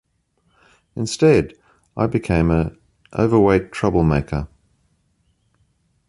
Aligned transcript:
Instead, 0.95 1.53
I 1.95 2.07
became 2.07 2.49
an 2.49 2.75
overweight 3.13 3.71
troublemaker. 3.71 4.47